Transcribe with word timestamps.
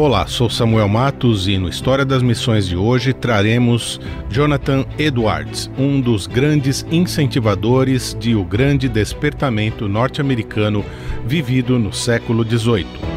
Olá, 0.00 0.26
sou 0.26 0.48
Samuel 0.48 0.88
Matos 0.88 1.46
e 1.46 1.58
no 1.58 1.68
História 1.68 2.06
das 2.06 2.22
Missões 2.22 2.66
de 2.66 2.74
hoje 2.74 3.12
traremos 3.12 4.00
Jonathan 4.30 4.86
Edwards, 4.98 5.70
um 5.76 6.00
dos 6.00 6.26
grandes 6.26 6.86
incentivadores 6.90 8.16
de 8.18 8.34
o 8.34 8.42
grande 8.42 8.88
despertamento 8.88 9.86
norte-americano 9.90 10.82
vivido 11.26 11.78
no 11.78 11.92
século 11.92 12.42
XVIII. 12.48 13.09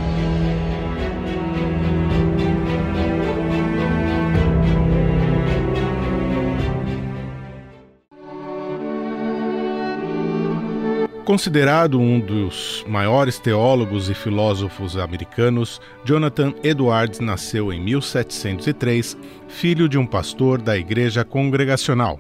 Considerado 11.26 12.02
um 12.02 12.20
dos 12.20 12.84
maiores 12.86 13.40
teólogos 13.40 14.10
e 14.10 14.14
filósofos 14.14 14.98
americanos, 14.98 15.80
Jonathan 16.04 16.54
Edwards 16.62 17.22
nasceu 17.22 17.72
em 17.72 17.80
1703, 17.80 19.18
filho 19.48 19.88
de 19.88 19.98
um 19.98 20.06
pastor 20.06 20.62
da 20.62 20.78
Igreja 20.78 21.24
Congregacional. 21.24 22.20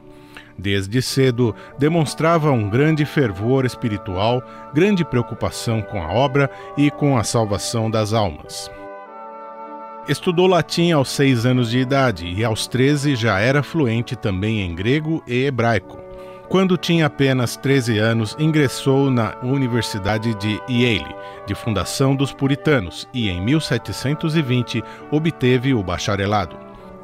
Desde 0.57 1.01
cedo 1.01 1.53
demonstrava 1.77 2.51
um 2.51 2.69
grande 2.69 3.03
fervor 3.03 3.65
espiritual, 3.65 4.41
grande 4.73 5.03
preocupação 5.03 5.81
com 5.81 6.01
a 6.01 6.13
obra 6.13 6.49
e 6.77 6.89
com 6.89 7.17
a 7.17 7.25
salvação 7.25 7.91
das 7.91 8.13
almas. 8.13 8.71
Estudou 10.07 10.47
latim 10.47 10.91
aos 10.91 11.09
seis 11.09 11.45
anos 11.45 11.71
de 11.71 11.79
idade 11.79 12.25
e 12.25 12.43
aos 12.43 12.67
13 12.67 13.17
já 13.17 13.37
era 13.39 13.63
fluente 13.63 14.15
também 14.15 14.61
em 14.61 14.73
grego 14.73 15.21
e 15.27 15.43
hebraico. 15.43 16.02
Quando 16.49 16.77
tinha 16.77 17.07
apenas 17.07 17.55
13 17.57 17.97
anos, 17.97 18.35
ingressou 18.37 19.09
na 19.09 19.35
Universidade 19.41 20.35
de 20.35 20.61
Yale, 20.69 21.15
de 21.47 21.55
fundação 21.55 22.15
dos 22.15 22.31
puritanos, 22.31 23.07
e 23.13 23.29
em 23.29 23.41
1720 23.41 24.83
obteve 25.09 25.73
o 25.73 25.81
bacharelado. 25.81 26.55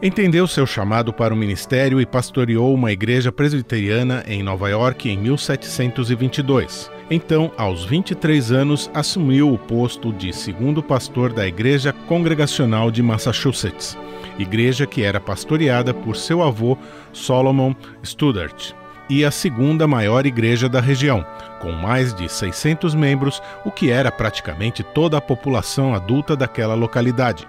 Entendeu 0.02 0.48
seu 0.48 0.66
chamado 0.66 1.12
para 1.12 1.34
o 1.34 1.38
ministério 1.38 2.00
e 2.00 2.06
pastoreou 2.06 2.74
uma 2.74 2.92
igreja 2.92 3.32
presbiteriana 3.32 4.24
em 4.28 4.44
Nova 4.44 4.70
York 4.70 5.10
em 5.10 5.18
1722. 5.18 6.90
Então, 7.10 7.52
aos 7.58 7.84
23 7.84 8.52
anos, 8.52 8.90
assumiu 8.94 9.52
o 9.52 9.58
posto 9.58 10.14
de 10.14 10.32
segundo 10.32 10.84
pastor 10.84 11.34
da 11.34 11.48
Igreja 11.48 11.92
Congregacional 12.08 12.92
de 12.92 13.02
Massachusetts, 13.02 13.98
igreja 14.38 14.86
que 14.86 15.02
era 15.02 15.20
pastoreada 15.20 15.94
por 15.94 16.16
seu 16.16 16.44
avô 16.44 16.78
Solomon 17.12 17.74
Studart 18.04 18.79
e 19.10 19.26
a 19.26 19.32
segunda 19.32 19.88
maior 19.88 20.26
igreja 20.26 20.70
da 20.70 20.80
região, 20.80 21.26
com 21.60 21.72
mais 21.72 22.14
de 22.14 22.30
600 22.30 22.94
membros, 22.94 23.42
o 23.66 23.72
que 23.72 23.90
era 23.90 24.12
praticamente 24.12 24.84
toda 24.84 25.18
a 25.18 25.22
população 25.22 25.96
adulta 25.96 26.36
daquela 26.36 26.76
localidade. 26.76 27.48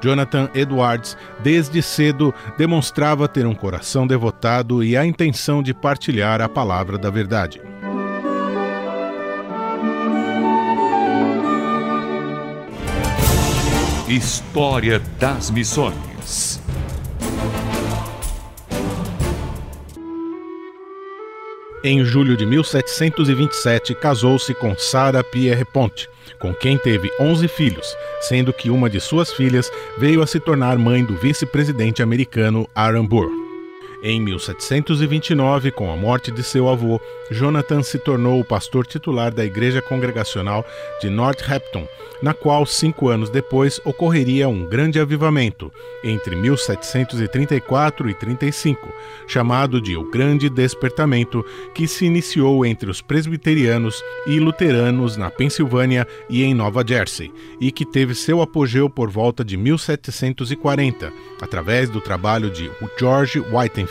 Jonathan 0.00 0.48
Edwards, 0.54 1.16
desde 1.40 1.82
cedo, 1.82 2.34
demonstrava 2.56 3.28
ter 3.28 3.46
um 3.46 3.54
coração 3.54 4.06
devotado 4.06 4.82
e 4.82 4.96
a 4.96 5.04
intenção 5.04 5.62
de 5.62 5.74
partilhar 5.74 6.40
a 6.40 6.48
palavra 6.48 6.96
da 6.96 7.10
verdade. 7.10 7.60
História 14.08 15.00
das 15.20 15.50
Missões 15.50 16.59
Em 21.82 22.04
julho 22.04 22.36
de 22.36 22.44
1727, 22.44 23.94
casou-se 23.94 24.52
com 24.52 24.76
Sarah 24.76 25.24
Pierrepont, 25.24 26.06
com 26.38 26.52
quem 26.52 26.76
teve 26.76 27.10
11 27.18 27.48
filhos, 27.48 27.96
sendo 28.20 28.52
que 28.52 28.68
uma 28.68 28.90
de 28.90 29.00
suas 29.00 29.32
filhas 29.32 29.72
veio 29.96 30.20
a 30.20 30.26
se 30.26 30.38
tornar 30.38 30.76
mãe 30.76 31.02
do 31.02 31.16
vice-presidente 31.16 32.02
americano 32.02 32.68
Aaron 32.74 33.06
Burr. 33.06 33.39
Em 34.02 34.18
1729, 34.18 35.70
com 35.72 35.92
a 35.92 35.96
morte 35.96 36.30
de 36.30 36.42
seu 36.42 36.70
avô, 36.70 36.98
Jonathan 37.30 37.82
se 37.82 37.98
tornou 37.98 38.40
o 38.40 38.44
pastor 38.44 38.86
titular 38.86 39.30
da 39.30 39.44
Igreja 39.44 39.82
Congregacional 39.82 40.64
de 41.02 41.10
Northampton, 41.10 41.86
na 42.22 42.32
qual, 42.32 42.64
cinco 42.64 43.08
anos 43.08 43.28
depois, 43.28 43.78
ocorreria 43.84 44.48
um 44.48 44.64
grande 44.64 44.98
avivamento, 44.98 45.70
entre 46.02 46.34
1734 46.34 48.08
e 48.08 48.14
35, 48.14 48.88
chamado 49.26 49.80
de 49.82 49.96
O 49.98 50.10
Grande 50.10 50.48
Despertamento, 50.48 51.44
que 51.74 51.86
se 51.86 52.06
iniciou 52.06 52.64
entre 52.64 52.90
os 52.90 53.02
presbiterianos 53.02 54.02
e 54.26 54.38
luteranos 54.40 55.18
na 55.18 55.30
Pensilvânia 55.30 56.06
e 56.28 56.42
em 56.42 56.54
Nova 56.54 56.82
Jersey, 56.86 57.30
e 57.60 57.70
que 57.70 57.84
teve 57.84 58.14
seu 58.14 58.40
apogeu 58.40 58.88
por 58.88 59.10
volta 59.10 59.44
de 59.44 59.58
1740, 59.58 61.12
através 61.40 61.90
do 61.90 62.00
trabalho 62.00 62.50
de 62.50 62.70
George 62.98 63.40
Whitefield. 63.40 63.89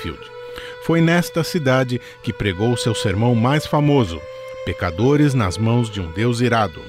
Foi 0.86 1.02
nesta 1.02 1.44
cidade 1.44 2.02
que 2.24 2.34
pregou 2.34 2.76
seu 2.78 2.96
sermão 2.96 3.36
mais 3.36 3.66
famoso, 3.66 4.20
Pecadores 4.66 5.34
nas 5.34 5.58
mãos 5.58 5.90
de 5.90 6.00
um 6.00 6.12
Deus 6.12 6.42
irado. 6.42 6.80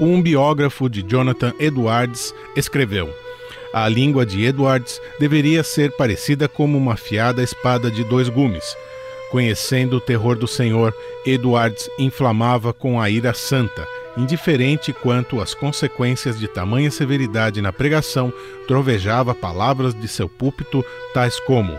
Um 0.00 0.22
biógrafo 0.22 0.88
de 0.88 1.02
Jonathan 1.02 1.52
Edwards 1.58 2.32
escreveu: 2.54 3.12
A 3.72 3.88
língua 3.88 4.24
de 4.24 4.44
Edwards 4.44 5.00
deveria 5.18 5.64
ser 5.64 5.90
parecida 5.96 6.48
como 6.48 6.78
uma 6.78 6.96
fiada 6.96 7.42
espada 7.42 7.90
de 7.90 8.04
dois 8.04 8.28
gumes. 8.28 8.76
Conhecendo 9.30 9.96
o 9.96 10.00
terror 10.00 10.36
do 10.36 10.46
Senhor, 10.46 10.94
Edwards 11.26 11.90
inflamava 11.98 12.72
com 12.72 13.00
a 13.00 13.10
ira 13.10 13.34
santa, 13.34 13.86
indiferente 14.16 14.92
quanto 14.92 15.40
às 15.40 15.52
consequências 15.52 16.38
de 16.38 16.46
tamanha 16.46 16.90
severidade 16.90 17.60
na 17.60 17.72
pregação, 17.72 18.32
trovejava 18.68 19.34
palavras 19.34 19.94
de 19.94 20.06
seu 20.06 20.28
púlpito, 20.28 20.84
tais 21.12 21.40
como: 21.40 21.78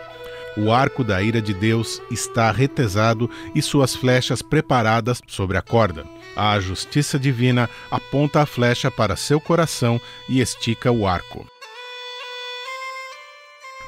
o 0.57 0.71
arco 0.71 1.03
da 1.03 1.21
ira 1.21 1.41
de 1.41 1.53
Deus 1.53 2.01
está 2.11 2.51
retesado 2.51 3.29
e 3.55 3.61
suas 3.61 3.95
flechas 3.95 4.41
preparadas 4.41 5.21
sobre 5.27 5.57
a 5.57 5.61
corda. 5.61 6.05
A 6.35 6.59
justiça 6.59 7.19
divina 7.19 7.69
aponta 7.89 8.41
a 8.41 8.45
flecha 8.45 8.89
para 8.89 9.15
seu 9.15 9.39
coração 9.39 9.99
e 10.29 10.41
estica 10.41 10.91
o 10.91 11.07
arco. 11.07 11.45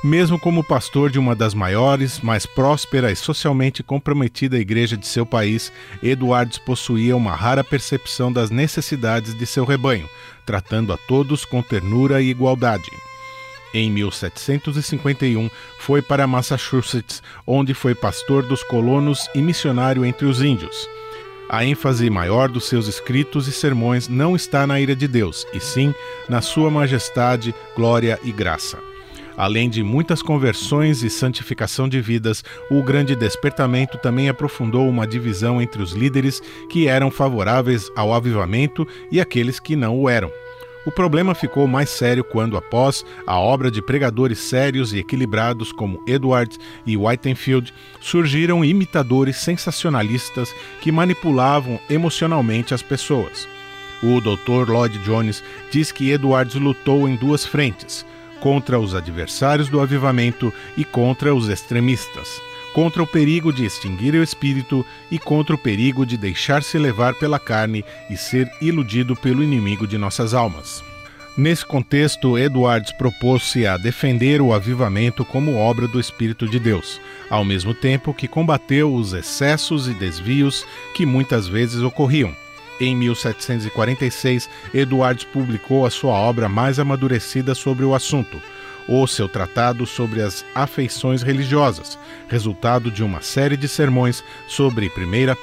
Mesmo 0.03 0.37
como 0.37 0.65
pastor 0.65 1.09
de 1.09 1.17
uma 1.17 1.33
das 1.33 1.53
maiores, 1.53 2.19
mais 2.19 2.45
próspera 2.45 3.09
e 3.09 3.15
socialmente 3.15 3.81
comprometida 3.81 4.59
igreja 4.59 4.97
de 4.97 5.07
seu 5.07 5.25
país, 5.25 5.71
Edwards 6.03 6.57
possuía 6.57 7.15
uma 7.15 7.33
rara 7.33 7.63
percepção 7.63 8.29
das 8.29 8.49
necessidades 8.49 9.33
de 9.33 9.45
seu 9.45 9.63
rebanho, 9.63 10.09
tratando 10.45 10.91
a 10.91 10.97
todos 10.97 11.45
com 11.45 11.61
ternura 11.61 12.21
e 12.21 12.29
igualdade. 12.29 12.91
Em 13.73 13.89
1751, 13.89 15.49
foi 15.79 16.01
para 16.01 16.27
Massachusetts, 16.27 17.23
onde 17.45 17.73
foi 17.73 17.95
pastor 17.95 18.45
dos 18.45 18.63
colonos 18.63 19.27
e 19.33 19.41
missionário 19.41 20.05
entre 20.05 20.27
os 20.27 20.41
índios. 20.43 20.87
A 21.49 21.65
ênfase 21.65 22.09
maior 22.09 22.49
dos 22.49 22.65
seus 22.65 22.87
escritos 22.87 23.47
e 23.47 23.51
sermões 23.51 24.07
não 24.07 24.35
está 24.35 24.65
na 24.67 24.79
ira 24.79 24.95
de 24.95 25.07
Deus, 25.07 25.45
e 25.53 25.59
sim 25.59 25.93
na 26.29 26.41
sua 26.41 26.69
majestade, 26.69 27.53
glória 27.75 28.19
e 28.23 28.31
graça. 28.31 28.77
Além 29.35 29.69
de 29.69 29.81
muitas 29.81 30.21
conversões 30.21 31.01
e 31.01 31.09
santificação 31.09 31.89
de 31.89 31.99
vidas, 31.99 32.43
o 32.69 32.83
grande 32.83 33.15
despertamento 33.15 33.97
também 33.97 34.29
aprofundou 34.29 34.87
uma 34.87 35.07
divisão 35.07 35.59
entre 35.61 35.81
os 35.81 35.93
líderes 35.93 36.39
que 36.69 36.87
eram 36.87 37.09
favoráveis 37.09 37.89
ao 37.95 38.13
avivamento 38.13 38.87
e 39.11 39.19
aqueles 39.19 39.59
que 39.59 39.75
não 39.75 39.97
o 39.99 40.07
eram. 40.07 40.31
O 40.85 40.91
problema 40.91 41.33
ficou 41.33 41.65
mais 41.65 41.89
sério 41.89 42.23
quando, 42.23 42.57
após 42.57 43.05
a 43.25 43.39
obra 43.39 43.71
de 43.71 43.81
pregadores 43.81 44.39
sérios 44.39 44.93
e 44.93 44.99
equilibrados 44.99 45.71
como 45.71 46.03
Edwards 46.05 46.59
e 46.85 46.97
Whitefield, 46.97 47.73
surgiram 48.01 48.65
imitadores 48.65 49.37
sensacionalistas 49.37 50.53
que 50.81 50.91
manipulavam 50.91 51.79
emocionalmente 51.89 52.73
as 52.73 52.81
pessoas. 52.81 53.47
O 54.01 54.19
Dr. 54.19 54.69
Lloyd 54.69 54.99
Jones 54.99 55.41
diz 55.71 55.89
que 55.89 56.11
Edwards 56.11 56.55
lutou 56.55 57.07
em 57.07 57.15
duas 57.15 57.45
frentes, 57.45 58.05
contra 58.41 58.77
os 58.77 58.93
adversários 58.93 59.69
do 59.69 59.79
avivamento 59.79 60.51
e 60.75 60.83
contra 60.83 61.33
os 61.33 61.47
extremistas 61.47 62.41
contra 62.73 63.03
o 63.03 63.07
perigo 63.07 63.53
de 63.53 63.65
extinguir 63.65 64.15
o 64.15 64.23
espírito 64.23 64.85
e 65.11 65.19
contra 65.19 65.55
o 65.55 65.57
perigo 65.57 66.05
de 66.05 66.17
deixar-se 66.17 66.77
levar 66.77 67.13
pela 67.15 67.39
carne 67.39 67.85
e 68.09 68.17
ser 68.17 68.51
iludido 68.61 69.15
pelo 69.15 69.43
inimigo 69.43 69.87
de 69.87 69.97
nossas 69.97 70.33
almas. 70.33 70.83
Nesse 71.35 71.65
contexto, 71.65 72.37
Edwards 72.37 72.91
propôs-se 72.91 73.65
a 73.65 73.75
defender 73.75 74.39
o 74.39 74.53
avivamento 74.53 75.25
como 75.25 75.55
obra 75.55 75.87
do 75.87 75.99
Espírito 75.99 76.47
de 76.47 76.59
Deus, 76.59 77.01
ao 77.27 77.43
mesmo 77.43 77.73
tempo 77.73 78.13
que 78.13 78.27
combateu 78.27 78.93
os 78.93 79.13
excessos 79.13 79.87
e 79.87 79.93
desvios 79.93 80.63
que 80.93 81.07
muitas 81.07 81.47
vezes 81.47 81.81
ocorriam. 81.81 82.35
Em 82.79 82.95
1746, 82.95 84.47
Edwards 84.73 85.23
publicou 85.23 85.85
a 85.85 85.89
sua 85.89 86.13
obra 86.13 86.47
mais 86.47 86.77
amadurecida 86.77 87.55
sobre 87.55 87.83
o 87.83 87.95
assunto, 87.95 88.39
o 88.87 89.05
seu 89.07 89.27
tratado 89.27 89.85
sobre 89.85 90.21
as 90.21 90.45
afeições 90.53 91.21
religiosas, 91.21 91.97
resultado 92.27 92.91
de 92.91 93.03
uma 93.03 93.21
série 93.21 93.57
de 93.57 93.67
sermões 93.67 94.23
sobre 94.47 94.87
1 94.87 94.91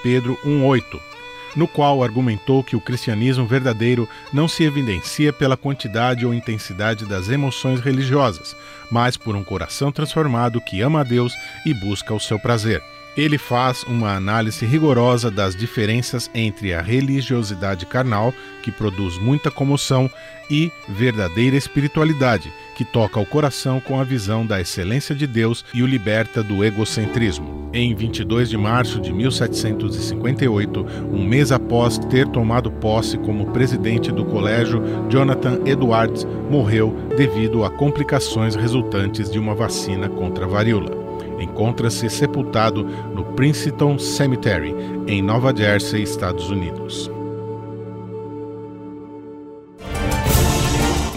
Pedro 0.02 0.38
1,8 0.44 1.10
no 1.56 1.66
qual 1.66 2.02
argumentou 2.02 2.62
que 2.62 2.76
o 2.76 2.80
cristianismo 2.80 3.46
verdadeiro 3.46 4.08
não 4.32 4.46
se 4.46 4.64
evidencia 4.64 5.32
pela 5.32 5.56
quantidade 5.56 6.24
ou 6.24 6.34
intensidade 6.34 7.04
das 7.04 7.28
emoções 7.28 7.80
religiosas, 7.80 8.56
mas 8.90 9.16
por 9.16 9.34
um 9.34 9.44
coração 9.44 9.90
transformado 9.90 10.60
que 10.60 10.80
ama 10.80 11.00
a 11.00 11.04
Deus 11.04 11.32
e 11.64 11.74
busca 11.74 12.14
o 12.14 12.20
seu 12.20 12.38
prazer. 12.38 12.82
Ele 13.16 13.38
faz 13.38 13.82
uma 13.84 14.14
análise 14.14 14.64
rigorosa 14.64 15.30
das 15.30 15.56
diferenças 15.56 16.30
entre 16.32 16.72
a 16.72 16.80
religiosidade 16.80 17.84
carnal, 17.84 18.32
que 18.62 18.70
produz 18.70 19.18
muita 19.18 19.50
comoção, 19.50 20.08
e 20.48 20.72
verdadeira 20.88 21.56
espiritualidade, 21.56 22.52
que 22.80 22.84
toca 22.86 23.20
o 23.20 23.26
coração 23.26 23.78
com 23.78 24.00
a 24.00 24.04
visão 24.04 24.46
da 24.46 24.58
excelência 24.58 25.14
de 25.14 25.26
Deus 25.26 25.62
e 25.74 25.82
o 25.82 25.86
liberta 25.86 26.42
do 26.42 26.64
egocentrismo. 26.64 27.68
Em 27.74 27.94
22 27.94 28.48
de 28.48 28.56
março 28.56 28.98
de 28.98 29.12
1758, 29.12 30.86
um 31.12 31.22
mês 31.22 31.52
após 31.52 31.98
ter 31.98 32.26
tomado 32.28 32.72
posse 32.72 33.18
como 33.18 33.50
presidente 33.50 34.10
do 34.10 34.24
colégio, 34.24 34.82
Jonathan 35.10 35.60
Edwards 35.66 36.26
morreu 36.50 36.96
devido 37.18 37.66
a 37.66 37.70
complicações 37.70 38.54
resultantes 38.54 39.30
de 39.30 39.38
uma 39.38 39.54
vacina 39.54 40.08
contra 40.08 40.46
a 40.46 40.48
varíola 40.48 40.98
encontra-se 41.38 42.08
sepultado 42.10 42.84
no 43.14 43.24
Princeton 43.24 43.98
Cemetery, 43.98 44.74
em 45.06 45.22
Nova 45.22 45.56
Jersey, 45.56 46.02
Estados 46.02 46.50
Unidos. 46.50 47.10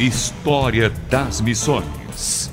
História 0.03 0.91
das 1.09 1.39
Missões. 1.39 2.51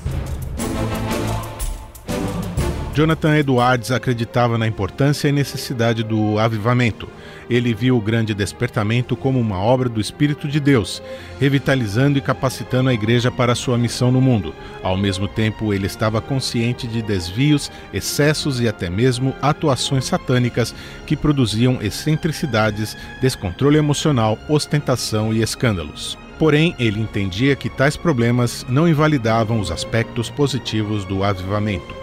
Jonathan 2.95 3.39
Edwards 3.39 3.91
acreditava 3.91 4.57
na 4.57 4.69
importância 4.69 5.27
e 5.27 5.33
necessidade 5.33 6.05
do 6.05 6.39
avivamento. 6.39 7.09
Ele 7.51 7.75
viu 7.75 7.97
o 7.97 8.01
grande 8.01 8.35
despertamento 8.35 9.17
como 9.17 9.41
uma 9.41 9.59
obra 9.59 9.89
do 9.89 10.01
Espírito 10.01 10.47
de 10.47 10.61
Deus, 10.61 11.03
revitalizando 11.41 12.19
e 12.19 12.21
capacitando 12.21 12.89
a 12.89 12.95
igreja 12.95 13.33
para 13.33 13.57
sua 13.57 13.77
missão 13.77 14.13
no 14.13 14.21
mundo. 14.21 14.55
Ao 14.81 14.97
mesmo 14.97 15.27
tempo, 15.27 15.75
ele 15.75 15.89
estava 15.89 16.21
consciente 16.21 16.87
de 16.87 17.03
desvios, 17.03 17.69
excessos 17.93 18.61
e 18.61 18.69
até 18.69 18.89
mesmo 18.89 19.35
atuações 19.43 20.05
satânicas 20.05 20.73
que 21.05 21.17
produziam 21.17 21.83
excentricidades, 21.83 22.97
descontrole 23.21 23.77
emocional, 23.77 24.39
ostentação 24.49 25.35
e 25.35 25.43
escândalos. 25.43 26.17
Porém, 26.41 26.75
ele 26.79 26.99
entendia 26.99 27.55
que 27.55 27.69
tais 27.69 27.99
problemas 27.99 28.65
não 28.67 28.89
invalidavam 28.89 29.61
os 29.61 29.71
aspectos 29.71 30.31
positivos 30.31 31.05
do 31.05 31.23
avivamento. 31.23 31.95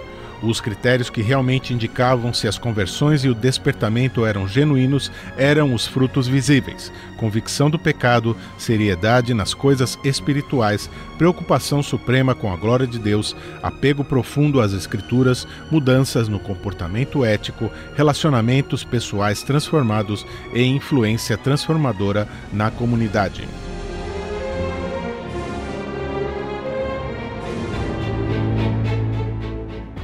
Os 0.43 0.61
critérios 0.61 1.09
que 1.09 1.23
realmente 1.23 1.73
indicavam 1.73 2.31
se 2.31 2.47
as 2.47 2.55
conversões 2.55 3.25
e 3.25 3.29
o 3.29 3.33
despertamento 3.33 4.23
eram 4.27 4.47
genuínos 4.47 5.11
eram 5.39 5.73
os 5.73 5.87
frutos 5.87 6.27
visíveis: 6.27 6.91
convicção 7.17 7.67
do 7.67 7.79
pecado, 7.79 8.37
seriedade 8.59 9.33
nas 9.33 9.55
coisas 9.55 9.97
espirituais, 10.03 10.87
preocupação 11.17 11.81
suprema 11.81 12.35
com 12.35 12.53
a 12.53 12.55
glória 12.55 12.85
de 12.85 12.99
Deus, 12.99 13.35
apego 13.63 14.03
profundo 14.03 14.61
às 14.61 14.71
Escrituras, 14.71 15.47
mudanças 15.71 16.27
no 16.27 16.37
comportamento 16.37 17.25
ético, 17.25 17.71
relacionamentos 17.95 18.83
pessoais 18.83 19.41
transformados 19.41 20.27
e 20.53 20.61
influência 20.61 21.35
transformadora 21.35 22.27
na 22.53 22.69
comunidade. 22.69 23.47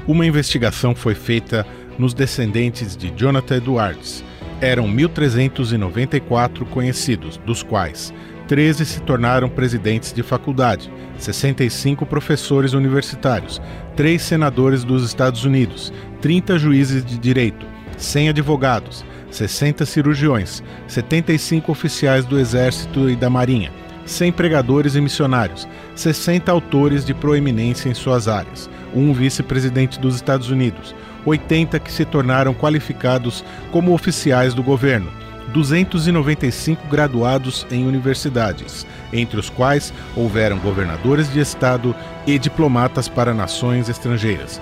Uma 0.07 0.25
investigação 0.25 0.94
foi 0.94 1.15
feita 1.15 1.65
nos 1.97 2.13
descendentes 2.13 2.97
de 2.97 3.09
Jonathan 3.11 3.57
Edwards. 3.57 4.23
Eram 4.59 4.88
1.394 4.88 6.65
conhecidos, 6.65 7.38
dos 7.45 7.63
quais 7.63 8.13
13 8.47 8.85
se 8.85 9.01
tornaram 9.01 9.50
presidentes 9.50 10.11
de 10.11 10.21
faculdade, 10.21 10.91
65 11.17 12.05
professores 12.05 12.73
universitários, 12.73 13.61
3 13.95 14.21
senadores 14.21 14.83
dos 14.83 15.05
Estados 15.05 15.45
Unidos, 15.45 15.94
30 16.21 16.59
juízes 16.59 17.05
de 17.05 17.17
direito, 17.17 17.65
100 17.97 18.29
advogados, 18.29 19.05
60 19.31 19.85
cirurgiões, 19.85 20.61
75 20.88 21.71
oficiais 21.71 22.25
do 22.25 22.38
Exército 22.38 23.09
e 23.09 23.15
da 23.15 23.29
Marinha, 23.29 23.71
100 24.05 24.31
pregadores 24.33 24.95
e 24.95 25.01
missionários, 25.01 25.67
60 25.95 26.51
autores 26.51 27.05
de 27.05 27.13
proeminência 27.13 27.89
em 27.89 27.94
suas 27.94 28.27
áreas, 28.27 28.69
um 28.94 29.13
vice-presidente 29.13 30.00
dos 30.00 30.15
Estados 30.15 30.50
Unidos, 30.50 30.94
80 31.25 31.79
que 31.79 31.91
se 31.91 32.05
tornaram 32.05 32.53
qualificados 32.53 33.44
como 33.71 33.94
oficiais 33.94 34.53
do 34.53 34.61
governo, 34.61 35.11
295 35.53 36.88
graduados 36.88 37.65
em 37.69 37.85
universidades, 37.85 38.85
entre 39.11 39.39
os 39.39 39.50
quais 39.50 39.94
houveram 40.15 40.57
governadores 40.57 41.31
de 41.31 41.39
estado 41.39 41.95
e 42.25 42.39
diplomatas 42.39 43.07
para 43.07 43.33
nações 43.33 43.89
estrangeiras. 43.89 44.61